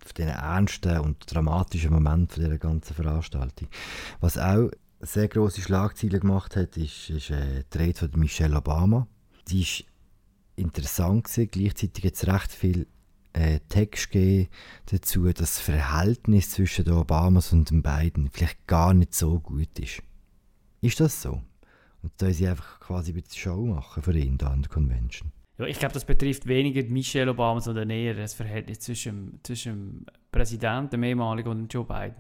auf 0.05 0.13
den 0.15 0.29
ernsten 0.29 0.99
und 0.99 1.33
dramatischen 1.33 1.93
Moment 1.93 2.37
dieser 2.37 2.59
ganzen 2.59 2.95
Veranstaltung. 2.95 3.69
Was 4.21 4.39
auch 4.39 4.71
sehr 5.01 5.29
große 5.29 5.61
Schlagzeilen 5.61 6.21
gemacht 6.21 6.57
hat, 6.57 6.77
ist, 6.77 7.11
ist 7.11 7.31
äh, 7.31 7.65
die 7.73 7.79
Rede 7.79 7.99
von 7.99 8.11
Michelle 8.19 8.57
Obama. 8.57 9.07
Die 9.49 9.63
ist 9.63 9.85
interessant 10.57 11.25
gewesen, 11.25 11.51
gleichzeitig 11.51 12.05
jetzt 12.05 12.27
recht 12.27 12.53
viel 12.53 12.87
äh, 13.33 13.61
Text 13.69 14.11
gegeben 14.11 14.49
dazu, 14.87 15.25
dass 15.25 15.37
das 15.37 15.59
Verhältnis 15.59 16.51
zwischen 16.51 16.85
den 16.85 16.95
Obamas 16.95 17.53
und 17.53 17.71
den 17.71 17.83
beiden 17.83 18.31
vielleicht 18.31 18.67
gar 18.67 18.95
nicht 18.95 19.15
so 19.15 19.41
gut 19.41 19.79
ist. 19.79 20.03
Ist 20.81 21.01
das 21.01 21.23
so? 21.23 21.43
Und 22.03 22.13
da 22.17 22.31
sie 22.33 22.49
einfach 22.49 22.81
quasi 22.81 23.13
ein 23.13 23.23
bisschen 23.23 23.41
Show 23.41 23.67
machen 23.67 24.03
für 24.03 24.17
ihn 24.17 24.39
da 24.39 24.49
an 24.49 24.63
der 24.63 24.71
Convention. 24.71 25.33
Ich 25.67 25.79
glaube, 25.79 25.95
das 25.95 26.05
betrifft 26.05 26.47
weniger 26.47 26.83
Michelle 26.89 27.31
Obama, 27.31 27.61
sondern 27.61 27.91
eher 27.91 28.15
das 28.15 28.35
Verhältnis 28.35 28.81
zwischen, 28.81 29.41
zwischen 29.43 29.73
dem 29.73 30.07
Präsidenten, 30.31 30.91
dem 30.91 31.03
ehemaligen, 31.05 31.49
und 31.49 31.73
Joe 31.73 31.85
Biden. 31.85 32.17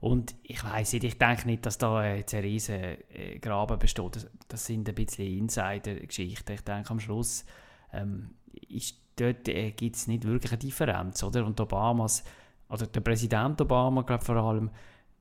Und 0.00 0.34
ich 0.42 0.62
weiß 0.62 0.92
nicht, 0.92 1.04
ich 1.04 1.18
denke 1.18 1.46
nicht, 1.46 1.64
dass 1.64 1.78
da 1.78 2.14
jetzt 2.14 2.34
ein 2.34 2.42
riesen 2.42 2.74
äh, 2.74 3.38
Graben 3.40 3.78
besteht. 3.78 4.16
Das, 4.16 4.30
das 4.48 4.66
sind 4.66 4.88
ein 4.88 4.94
bisschen 4.94 5.38
Insider-Geschichten. 5.38 6.52
Ich 6.52 6.60
denke, 6.60 6.90
am 6.90 7.00
Schluss 7.00 7.46
ähm, 7.92 8.30
ist, 8.68 8.98
dort 9.16 9.48
äh, 9.48 9.70
gibt 9.70 9.96
es 9.96 10.06
nicht 10.06 10.26
wirklich 10.26 10.52
eine 10.52 10.58
Differenz. 10.58 11.22
Oder? 11.22 11.46
Und 11.46 11.58
Obamas, 11.58 12.22
oder 12.68 12.86
der 12.86 13.00
Präsident 13.00 13.60
Obama, 13.60 14.02
glaube 14.02 14.24
vor 14.24 14.36
allem, 14.36 14.70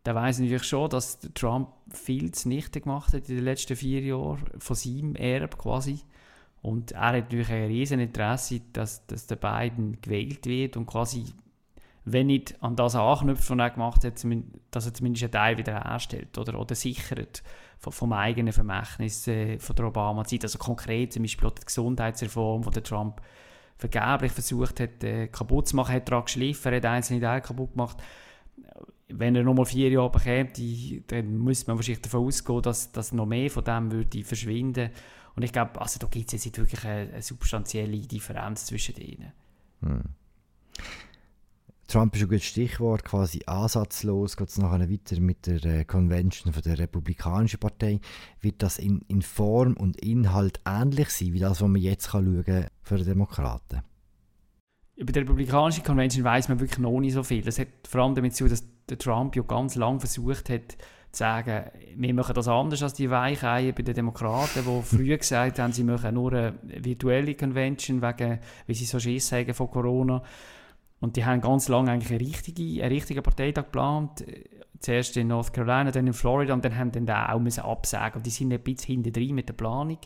der 0.06 0.16
weiß 0.16 0.40
natürlich 0.40 0.64
schon, 0.64 0.90
dass 0.90 1.20
Trump 1.34 1.70
viel 1.94 2.32
zunichte 2.32 2.82
gemacht 2.82 3.14
hat 3.14 3.30
in 3.30 3.36
den 3.36 3.46
letzten 3.46 3.78
vier 3.78 4.02
Jahren 4.02 4.44
von 4.58 4.76
seinem 4.76 5.16
Erbe 5.16 5.56
quasi. 5.56 6.02
Und 6.64 6.94
er 6.94 7.08
hat 7.08 7.14
natürlich 7.16 7.52
ein 7.52 7.66
riesen 7.66 8.00
Interesse, 8.00 8.62
dass, 8.72 9.06
dass 9.06 9.28
der 9.28 9.36
Biden 9.36 10.02
gewählt 10.02 10.46
wird 10.46 10.78
und 10.78 10.86
quasi, 10.86 11.26
wenn 12.06 12.28
nicht 12.28 12.56
an 12.64 12.78
das 12.78 12.96
anknüpft, 12.96 13.50
was 13.50 13.58
er 13.58 13.70
gemacht 13.70 14.06
hat, 14.06 14.26
dass 14.72 14.86
er 14.86 14.94
zumindest 14.94 15.24
einen 15.26 15.32
Teil 15.34 15.58
wieder 15.58 15.84
herstellt 15.84 16.38
oder, 16.38 16.58
oder 16.58 16.74
sichert 16.74 17.44
vom, 17.80 17.92
vom 17.92 18.14
eigenen 18.14 18.54
Vermächtnis 18.54 19.28
äh, 19.28 19.60
von 19.60 19.76
der 19.76 19.88
Obama-Zeit. 19.88 20.44
Also 20.44 20.58
konkret 20.58 21.12
zum 21.12 21.24
Beispiel 21.24 21.50
auch 21.50 21.54
die 21.54 21.66
Gesundheitsreform, 21.66 22.62
die 22.62 22.72
der 22.72 22.84
Trump 22.84 23.22
vergeblich 23.76 24.32
versucht 24.32 24.80
hat, 24.80 25.04
äh, 25.04 25.28
kaputt 25.28 25.68
zu 25.68 25.76
machen, 25.76 25.96
hat 25.96 26.08
daran 26.10 26.24
geschliffen, 26.24 26.74
hat 26.74 26.86
einzelne 26.86 27.20
Teile 27.20 27.42
kaputt 27.42 27.74
gemacht. 27.74 27.98
Wenn 29.10 29.36
er 29.36 29.44
nochmal 29.44 29.66
vier 29.66 29.90
Jahre 29.90 30.10
bekäme, 30.10 30.50
dann 31.08 31.38
müsste 31.38 31.70
man 31.70 31.78
wahrscheinlich 31.78 32.02
davon 32.02 32.26
ausgehen, 32.26 32.62
dass, 32.62 32.92
dass 32.92 33.12
noch 33.12 33.26
mehr 33.26 33.50
von 33.50 33.64
dem 33.64 33.92
würde 33.92 34.24
verschwinden 34.24 34.90
und 35.36 35.44
ich 35.44 35.52
glaube, 35.52 35.82
also 35.82 36.00
da 36.00 36.08
gibt 36.08 36.34
es 36.34 36.46
jetzt 36.46 36.58
wirklich 36.58 36.84
eine, 36.86 37.12
eine, 37.12 37.22
substanzielle 37.22 37.98
Differenz 38.00 38.66
zwischen 38.66 38.96
denen. 38.96 39.32
Hm. 39.82 40.04
Trump 41.88 42.16
ist 42.16 42.24
ein 42.24 42.30
gutes 42.30 42.46
Stichwort, 42.46 43.04
quasi 43.04 43.42
ansatzlos, 43.46 44.38
geht 44.38 44.50
es 44.50 44.58
nachher 44.58 44.90
weiter 44.90 45.20
mit 45.20 45.46
der 45.46 45.64
äh, 45.66 45.86
Convention 45.86 46.54
von 46.54 46.64
der 46.64 46.80
Republikanischen 46.80 47.60
Partei. 47.60 48.00
Wird 48.40 48.64
das 48.64 48.80
in, 48.80 49.02
in 49.08 49.22
Form 49.22 49.74
und 49.74 50.00
Inhalt 50.02 50.60
ähnlich 50.66 51.10
sein, 51.10 51.34
wie 51.34 51.40
das, 51.40 51.62
was 51.62 51.68
man 51.68 51.82
jetzt 51.82 52.12
kann 52.12 52.26
schauen 52.26 52.68
für 52.82 52.98
die 52.98 53.06
Demokraten? 53.06 53.82
Über 54.96 55.12
die 55.12 55.20
Republikanische 55.20 55.82
Convention 55.82 56.24
weiß 56.24 56.50
man 56.50 56.60
wirklich 56.60 56.80
noch 56.80 57.00
nicht 57.00 57.14
so 57.14 57.24
viel. 57.24 57.42
Das 57.42 57.58
hat 57.58 57.68
vor 57.88 58.02
allem 58.02 58.16
damit 58.16 58.36
zu 58.36 58.48
dass 58.48 58.64
der 58.88 58.98
Trump 58.98 59.36
ja 59.36 59.42
ganz 59.42 59.76
lange 59.76 60.00
versucht 60.00 60.50
hat, 60.50 60.78
zu 61.14 61.20
sagen, 61.20 61.66
wir 61.96 62.14
machen 62.14 62.34
das 62.34 62.48
anders 62.48 62.82
als 62.82 62.94
die 62.94 63.10
Weicheier 63.10 63.72
bei 63.72 63.84
den 63.84 63.94
Demokraten, 63.94 64.64
die 64.66 64.82
früher 64.84 65.18
gesagt 65.18 65.60
haben, 65.60 65.72
sie 65.72 65.84
machen 65.84 66.16
nur 66.16 66.34
eine 66.34 66.54
virtuelle 66.64 67.36
Convention, 67.36 68.02
wegen, 68.02 68.40
weil 68.68 68.76
sie 68.76 68.86
so 68.86 69.00
Schiss 69.00 69.32
haben 69.32 69.54
von 69.54 69.70
Corona. 69.70 70.24
Und 71.00 71.16
die 71.16 71.26
haben 71.26 71.42
ganz 71.42 71.68
lange 71.68 71.92
eigentlich 71.92 72.12
eine 72.12 72.22
richtige, 72.22 72.84
einen 72.84 72.94
richtigen 72.94 73.22
Parteitag 73.22 73.66
geplant. 73.66 74.24
Zuerst 74.80 75.16
in 75.18 75.28
North 75.28 75.54
Carolina, 75.54 75.92
dann 75.92 76.08
in 76.08 76.14
Florida 76.14 76.54
und 76.54 76.64
dann 76.66 76.78
haben 76.78 76.92
dann 76.92 77.10
auch 77.10 77.40
müssen 77.40 77.64
absagen. 77.64 78.18
Und 78.18 78.26
die 78.26 78.30
sind 78.30 78.52
ein 78.52 78.62
bisschen 78.62 79.04
hinter 79.04 79.12
drin 79.12 79.36
mit 79.36 79.50
der 79.50 79.54
Planung. 79.54 79.98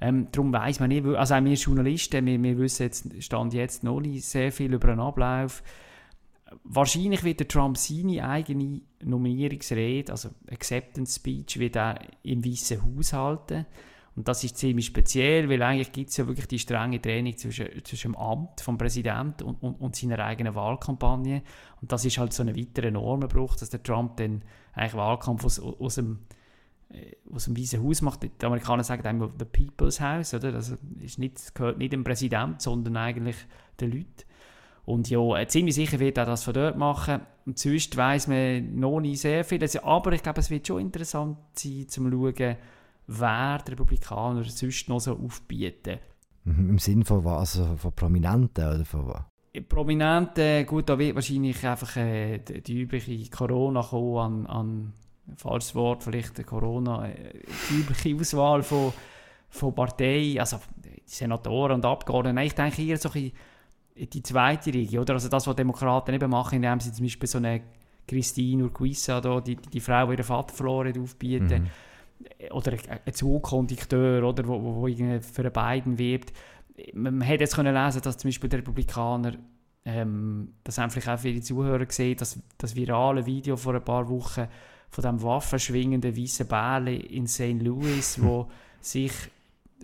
Ähm, 0.00 0.28
darum 0.32 0.52
weiss 0.52 0.80
man 0.80 0.88
nicht, 0.88 1.06
also 1.06 1.34
auch 1.34 1.44
wir 1.44 1.54
Journalisten, 1.54 2.26
wir, 2.26 2.42
wir 2.42 2.58
wissen 2.58 2.82
jetzt, 2.82 3.22
Stand 3.22 3.54
jetzt 3.54 3.84
noch 3.84 4.00
nicht 4.00 4.24
sehr 4.24 4.50
viel 4.52 4.74
über 4.74 4.88
den 4.88 5.00
Ablauf 5.00 5.62
wahrscheinlich 6.62 7.24
wird 7.24 7.40
der 7.40 7.48
Trump 7.48 7.76
seine 7.76 8.26
eigene 8.28 8.82
Nominierungsrede, 9.02 10.12
also 10.12 10.30
Acceptance 10.50 11.16
Speech, 11.16 11.58
wird 11.58 11.76
im 12.22 12.44
Weißen 12.44 12.80
Haus 12.82 13.12
halten. 13.12 13.66
Und 14.16 14.28
das 14.28 14.44
ist 14.44 14.56
ziemlich 14.58 14.86
speziell, 14.86 15.48
weil 15.48 15.60
eigentlich 15.62 15.90
gibt 15.90 16.10
es 16.10 16.16
ja 16.16 16.26
wirklich 16.28 16.46
die 16.46 16.60
strenge 16.60 17.02
Training 17.02 17.36
zwischen, 17.36 17.66
zwischen 17.82 18.12
dem 18.12 18.16
Amt 18.16 18.60
vom 18.60 18.78
Präsidenten 18.78 19.42
und, 19.42 19.60
und, 19.60 19.74
und, 19.74 19.96
seiner 19.96 20.20
eigenen 20.20 20.54
Wahlkampagne. 20.54 21.42
Und 21.80 21.90
das 21.90 22.04
ist 22.04 22.18
halt 22.18 22.32
so 22.32 22.44
ein 22.44 22.56
weiterer 22.56 22.92
Normenbruch, 22.92 23.56
dass 23.56 23.70
der 23.70 23.82
Trump 23.82 24.16
dann 24.18 24.42
eigentlich 24.72 24.94
Wahlkampf 24.94 25.44
aus, 25.44 25.58
aus 25.58 25.96
dem 25.96 26.20
aus 27.32 27.46
dem 27.46 27.56
Weißen 27.56 27.82
Haus 27.82 28.02
macht. 28.02 28.22
Die 28.22 28.46
Amerikaner 28.46 28.84
sagen 28.84 29.06
einmal 29.06 29.30
the 29.38 29.44
People's 29.44 30.00
House, 30.00 30.34
oder? 30.34 30.52
Das 30.52 30.74
ist 31.00 31.18
nicht, 31.18 31.54
gehört 31.54 31.78
nicht 31.78 31.92
dem 31.92 32.04
Präsidenten, 32.04 32.60
sondern 32.60 32.96
eigentlich 32.96 33.36
den 33.80 33.92
Leuten. 33.92 34.24
Und 34.84 35.08
ja, 35.08 35.38
äh, 35.38 35.46
ziemlich 35.48 35.74
sicher 35.74 35.98
wird 35.98 36.18
er 36.18 36.26
das 36.26 36.44
von 36.44 36.54
dort 36.54 36.76
machen. 36.76 37.20
Und 37.46 37.58
sonst 37.58 37.96
weiss 37.96 38.26
man 38.26 38.78
noch 38.78 39.00
nicht 39.00 39.20
sehr 39.20 39.44
viel. 39.44 39.60
Also, 39.62 39.82
aber 39.82 40.12
ich 40.12 40.22
glaube, 40.22 40.40
es 40.40 40.50
wird 40.50 40.66
schon 40.66 40.80
interessant 40.80 41.38
sein, 41.54 41.88
zu 41.88 42.02
schauen, 42.02 42.56
wer 43.06 43.58
die 43.58 43.70
Republikaner 43.70 44.44
sonst 44.44 44.88
noch 44.88 45.00
so 45.00 45.16
aufbieten. 45.16 45.98
Mhm, 46.44 46.70
Im 46.70 46.78
Sinne 46.78 47.04
von 47.04 47.24
was? 47.24 47.58
Also 47.58 47.76
von 47.76 47.92
Prominenten 47.92 48.64
oder 48.64 48.84
von 48.84 49.08
was? 49.08 49.24
Prominente, 49.68 50.64
gut, 50.64 50.88
da 50.88 50.98
wird 50.98 51.14
wahrscheinlich 51.14 51.64
einfach 51.64 51.96
äh, 51.96 52.38
die, 52.38 52.60
die, 52.60 52.80
übliche 52.82 53.30
Corona 53.30 53.82
kommen 53.82 54.46
an, 54.46 54.46
an 54.46 54.92
falsches 55.36 55.74
Wort, 55.74 56.02
vielleicht 56.02 56.44
Corona, 56.46 57.08
äh, 57.08 57.40
die 57.70 57.80
übliche 57.80 58.16
Auswahl 58.16 58.62
von, 58.62 58.92
von 59.48 59.74
Parteien, 59.74 60.38
also 60.38 60.58
Senatoren 61.04 61.76
und 61.76 61.84
Abgeordneten. 61.84 62.38
Ich 62.38 62.54
denke 62.54 62.82
eher 62.82 62.96
so 62.96 63.08
ein 63.10 63.12
bisschen 63.12 63.32
die 63.96 64.22
zweite 64.22 64.72
Riege, 64.72 65.00
oder? 65.00 65.14
Also 65.14 65.28
das, 65.28 65.46
was 65.46 65.56
Demokraten 65.56 66.14
eben 66.14 66.30
machen, 66.30 66.56
indem 66.56 66.80
sie 66.80 66.92
zum 66.92 67.04
Beispiel 67.04 67.28
so 67.28 67.38
eine 67.38 67.62
Christine 68.06 68.64
Urquiza, 68.64 69.20
da, 69.20 69.40
die, 69.40 69.56
die 69.56 69.80
Frau, 69.80 70.06
die 70.06 70.14
ihren 70.14 70.24
Vater 70.24 70.54
verloren 70.54 70.88
hat, 70.88 70.98
aufbieten. 70.98 71.62
Mhm. 71.62 72.52
Oder 72.52 72.72
ein 72.72 73.12
Zugkondukteur, 73.12 74.26
oder, 74.26 74.46
wo, 74.46 74.62
wo, 74.62 74.82
wo 74.82 75.20
für 75.20 75.50
beiden 75.50 75.98
wirbt. 75.98 76.32
Man 76.92 77.20
hätte 77.20 77.44
jetzt 77.44 77.54
können 77.54 77.74
lesen, 77.74 78.02
dass 78.02 78.18
zum 78.18 78.28
Beispiel 78.28 78.50
die 78.50 78.56
Republikaner, 78.56 79.34
ähm, 79.84 80.54
das 80.64 80.78
haben 80.78 80.90
vielleicht 80.90 81.08
auch 81.08 81.18
viele 81.18 81.40
Zuhörer 81.40 81.84
gesehen, 81.84 82.16
dass 82.16 82.38
das 82.58 82.74
virale 82.74 83.26
Video 83.26 83.56
vor 83.56 83.74
ein 83.74 83.84
paar 83.84 84.08
Wochen 84.08 84.48
von 84.94 85.02
dem 85.02 85.22
waffenschwingenden 85.22 86.16
weißen 86.16 86.46
Bärli 86.46 86.94
in 86.94 87.26
St. 87.26 87.60
Louis, 87.60 88.22
wo 88.22 88.48
sich 88.80 89.10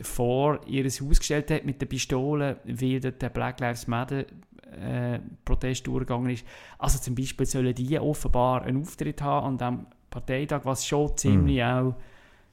vor 0.02 0.60
ihr 0.68 0.84
Haus 0.84 1.18
gestellt 1.18 1.50
hat 1.50 1.64
mit 1.64 1.80
der 1.80 1.86
Pistole, 1.86 2.58
weil 2.64 3.00
der 3.00 3.28
Black 3.28 3.58
Lives 3.58 3.88
Matter 3.88 4.20
äh, 4.20 5.18
Protest 5.44 5.84
durchgegangen 5.88 6.30
ist. 6.30 6.44
Also 6.78 7.00
zum 7.00 7.16
Beispiel 7.16 7.44
sollen 7.44 7.74
die 7.74 7.98
offenbar 7.98 8.62
einen 8.62 8.80
Auftritt 8.80 9.20
haben 9.20 9.46
an 9.46 9.58
diesem 9.58 9.86
Parteitag, 10.10 10.60
was 10.62 10.86
schon 10.86 11.16
ziemlich 11.16 11.58
mm. 11.58 11.62
auch 11.62 11.94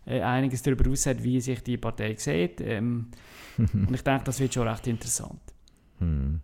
äh, 0.07 0.21
einiges 0.21 0.63
darüber 0.63 0.89
aussieht, 0.89 1.23
wie 1.23 1.39
sich 1.39 1.61
die 1.61 1.77
Partei 1.77 2.15
sieht. 2.15 2.59
Ähm, 2.61 3.09
und 3.57 3.93
ich 3.93 4.01
denke, 4.01 4.23
das 4.23 4.39
wird 4.39 4.55
schon 4.55 4.67
recht 4.67 4.87
interessant. 4.87 5.41
Mm. 5.99 6.37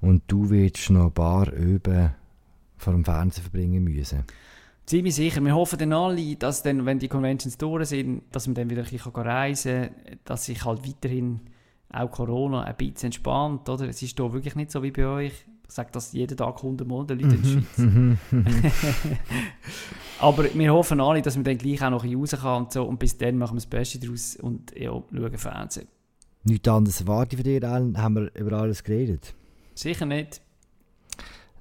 Und 0.00 0.22
du 0.26 0.50
willst 0.50 0.90
noch 0.90 1.06
ein 1.06 1.12
paar 1.12 1.52
Üben 1.52 2.10
vor 2.76 2.92
dem 2.92 3.04
Fernsehen 3.04 3.42
verbringen 3.44 3.84
müssen? 3.84 4.24
Ziemlich 4.88 5.14
sicher. 5.14 5.40
Wir 5.42 5.54
hoffen 5.54 5.78
dann 5.78 5.92
alle, 5.92 6.36
dass 6.36 6.62
dann, 6.62 6.86
wenn 6.86 6.98
die 6.98 7.08
Conventions 7.08 7.58
durch 7.58 7.88
sind, 7.88 8.22
dass 8.32 8.46
man 8.46 8.54
dann 8.54 8.70
wieder 8.70 8.82
ein 8.82 8.88
bisschen 8.90 9.12
reisen 9.12 9.82
kann, 9.82 10.18
dass 10.24 10.46
sich 10.46 10.64
halt 10.64 10.86
weiterhin 10.86 11.40
auch 11.90 12.10
Corona 12.10 12.62
ein 12.62 12.76
bisschen 12.76 13.06
entspannt. 13.06 13.68
Oder? 13.68 13.88
Es 13.88 14.02
ist 14.02 14.18
hier 14.18 14.32
wirklich 14.32 14.56
nicht 14.56 14.70
so 14.70 14.82
wie 14.82 14.90
bei 14.90 15.06
euch. 15.06 15.32
Ich 15.68 15.74
sage 15.74 15.90
das 15.92 16.12
jeden 16.12 16.36
Tag 16.36 16.56
100 16.56 16.88
Mal 16.88 17.06
den 17.06 17.18
Leuten 17.18 17.34
in 17.34 17.42
der 17.42 17.48
Schweiz. 17.48 19.16
Aber 20.20 20.44
wir 20.54 20.72
hoffen 20.72 21.00
alle, 21.00 21.20
dass 21.20 21.36
man 21.36 21.44
dann 21.44 21.58
gleich 21.58 21.82
auch 21.82 21.90
noch 21.90 22.04
raus 22.04 22.30
kann 22.30 22.62
und 22.62 22.72
so. 22.72 22.84
Und 22.84 22.98
bis 22.98 23.18
dann 23.18 23.36
machen 23.36 23.52
wir 23.52 23.60
das 23.60 23.66
Beste 23.66 23.98
daraus 23.98 24.36
und 24.36 24.74
ja, 24.74 24.90
schauen 24.90 25.38
Fernsehen. 25.38 25.88
Nichts 26.44 26.68
anderes 26.68 27.00
erwarte 27.02 27.36
ich 27.36 27.42
von 27.42 27.52
dir, 27.52 27.68
Alan. 27.68 27.98
Haben 27.98 28.14
wir 28.14 28.34
über 28.34 28.56
alles 28.56 28.82
geredet? 28.82 29.34
Sicher 29.74 30.06
nicht. 30.06 30.40